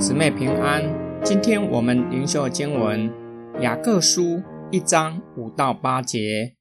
[0.00, 0.84] 姊妹平安。
[1.24, 3.10] 今天我们灵修经文
[3.60, 4.40] 雅各书
[4.70, 6.54] 一章五到八节。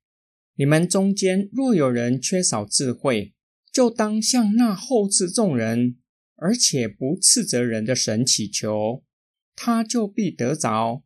[0.55, 3.35] 你们中间若有人缺少智慧，
[3.71, 5.97] 就当向那厚赐众人，
[6.35, 9.03] 而且不斥责人的神祈求，
[9.55, 11.03] 他就必得着。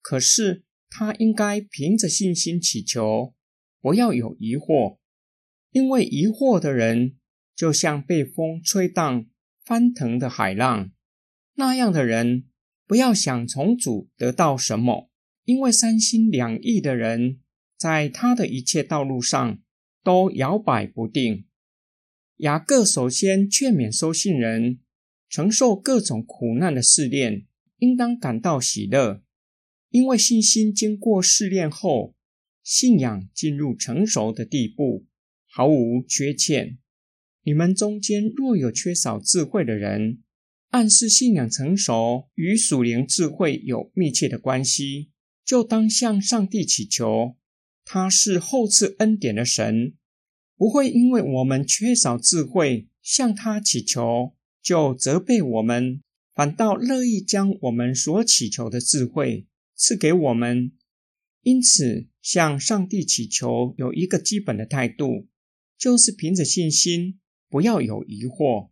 [0.00, 3.34] 可是他应该凭着信心祈求，
[3.82, 4.96] 不要有疑惑，
[5.70, 7.16] 因为疑惑的人
[7.54, 9.26] 就像被风吹荡、
[9.62, 10.90] 翻腾的海浪。
[11.54, 12.44] 那样的人，
[12.86, 15.10] 不要想从主得到什么，
[15.44, 17.40] 因为三心两意的人，
[17.76, 19.60] 在他的一切道路上
[20.02, 21.46] 都摇摆不定。
[22.38, 24.80] 雅各首先劝勉收信人，
[25.28, 27.46] 承受各种苦难的试炼，
[27.78, 29.22] 应当感到喜乐，
[29.90, 32.16] 因为信心经过试炼后，
[32.64, 35.06] 信仰进入成熟的地步，
[35.46, 36.78] 毫无缺欠。
[37.44, 40.22] 你们中间若有缺少智慧的人，
[40.74, 45.12] 暗示信仰成熟与属灵智慧有密切的关系，
[45.44, 47.36] 就当向上帝祈求。
[47.84, 49.94] 他是厚赐恩典的神，
[50.56, 56.02] 不会因为我们缺少智慧向他祈求就责备我们，
[56.34, 60.72] 反倒乐意将我们所祈求的智慧赐给我们。
[61.42, 65.28] 因此，向上帝祈求有一个基本的态度，
[65.78, 68.70] 就是凭着信心，不要有疑惑。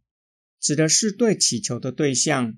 [0.62, 2.56] 指的是对祈求的对象，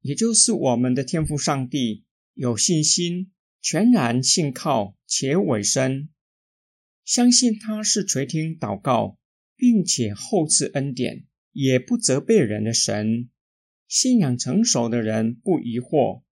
[0.00, 6.08] 也就是我们的天父上帝有信心，全然信靠且委身，
[7.04, 9.18] 相信他是垂听祷告，
[9.56, 13.28] 并且厚赐恩典，也不责备人的神。
[13.86, 16.22] 信仰成熟的人不疑惑，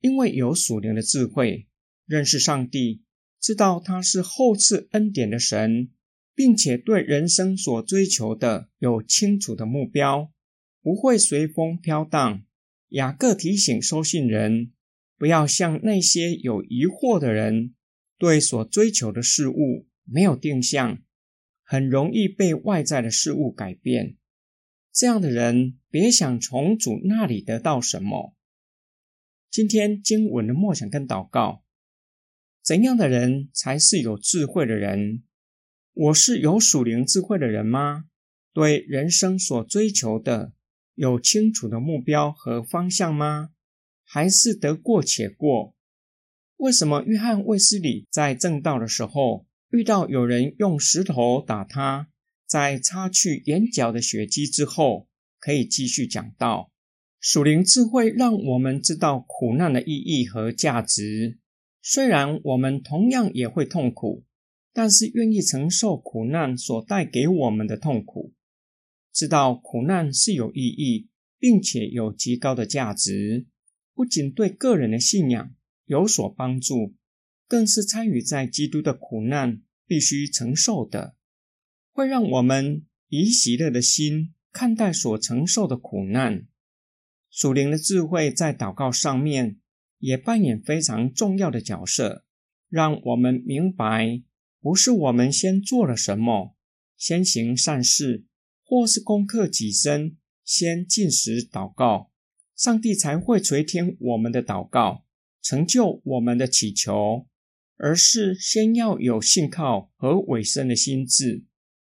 [0.00, 1.66] 因为有属灵的智慧，
[2.06, 3.02] 认识上帝，
[3.40, 5.90] 知道他是厚赐恩典的神，
[6.36, 10.32] 并且对人生所追求的有清楚的目标。
[10.82, 12.42] 不会随风飘荡。
[12.88, 14.72] 雅各提醒收信人，
[15.16, 17.74] 不要像那些有疑惑的人，
[18.18, 21.00] 对所追求的事物没有定向，
[21.62, 24.16] 很容易被外在的事物改变。
[24.92, 28.34] 这样的人，别想从主那里得到什么。
[29.48, 31.62] 今天经文的默想跟祷告，
[32.62, 35.22] 怎样的人才是有智慧的人？
[35.92, 38.06] 我是有属灵智慧的人吗？
[38.52, 40.52] 对人生所追求的。
[41.00, 43.52] 有清楚的目标和方向吗？
[44.04, 45.74] 还是得过且过？
[46.58, 52.08] 为什么约翰卫斯理在正道的时候遇到有人用石头打他，
[52.46, 55.08] 在擦去眼角的血迹之后，
[55.38, 56.70] 可以继续讲道？
[57.18, 61.38] 属灵智慧让我们知道苦难的意义和价值。
[61.80, 64.24] 虽然我们同样也会痛苦，
[64.74, 68.29] 但是愿意承受苦难所带给我们的痛苦。
[69.12, 73.46] 知道苦难是有意义，并且有极高的价值，
[73.94, 75.54] 不仅对个人的信仰
[75.86, 76.94] 有所帮助，
[77.48, 81.16] 更是参与在基督的苦难必须承受的，
[81.92, 86.46] 会让我们以喜乐的心看待所承受的苦难。
[87.30, 89.58] 属灵的智慧在祷告上面
[89.98, 92.24] 也扮演非常重要的角色，
[92.68, 94.22] 让我们明白，
[94.60, 96.56] 不是我们先做了什么，
[96.96, 98.24] 先行善事。
[98.70, 102.12] 或是攻克己身，先进食祷告，
[102.54, 105.04] 上帝才会垂听我们的祷告，
[105.42, 107.26] 成就我们的祈求；
[107.76, 111.42] 而是先要有信靠和委身的心智，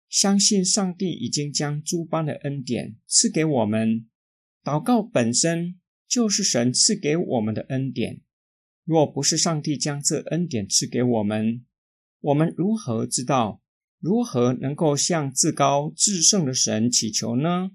[0.08, 4.06] 相信上帝已经将诸般的恩典赐给我们。
[4.62, 8.20] 祷告本身就是神赐给我们的恩典，
[8.84, 11.66] 若不是上帝将这恩典赐给我们，
[12.20, 13.60] 我们如何知道？
[14.00, 17.72] 如何能够向至高至圣的神祈求呢？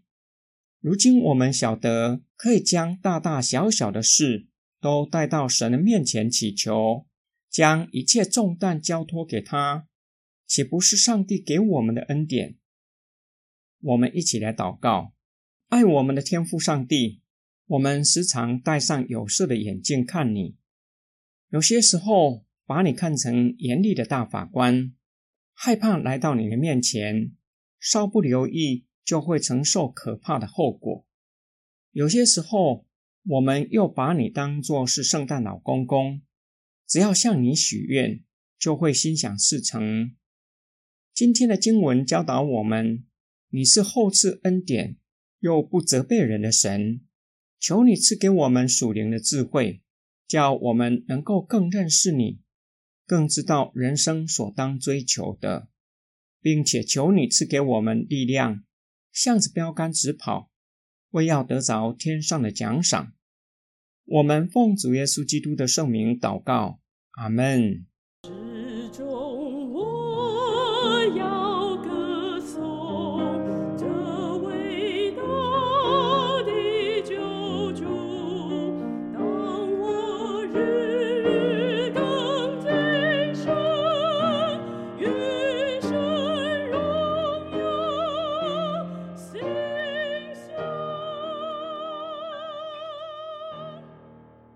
[0.80, 4.48] 如今我们晓得，可以将大大小小的事
[4.80, 7.06] 都带到神的面前祈求，
[7.50, 9.88] 将一切重担交托给他，
[10.48, 12.58] 岂不是上帝给我们的恩典？
[13.81, 15.14] 我们一起来祷告：
[15.68, 17.22] 爱我们的天父上帝，
[17.68, 20.56] 我们时常戴上有色的眼镜看你，
[21.50, 24.94] 有些时候把你看成严厉的大法官。
[25.54, 27.32] 害怕来到你的面前，
[27.80, 31.06] 稍不留意就会承受可怕的后果。
[31.92, 32.86] 有些时候，
[33.26, 36.22] 我们又把你当作是圣诞老公公，
[36.88, 38.24] 只要向你许愿，
[38.58, 40.16] 就会心想事成。
[41.14, 43.06] 今天的经文教导我们，
[43.50, 44.98] 你是厚赐恩典
[45.40, 47.02] 又不责备人的神，
[47.60, 49.84] 求你赐给我们属灵的智慧，
[50.28, 52.42] 叫我们能够更认识你。
[53.06, 55.68] 更知道人生所当追求的，
[56.42, 58.64] 并且求你赐给我们力量，
[59.12, 60.50] 向着标杆直跑，
[61.10, 63.14] 为要得着天上的奖赏。
[64.06, 66.80] 我们奉主耶稣基督的圣名祷告，
[67.12, 67.86] 阿门。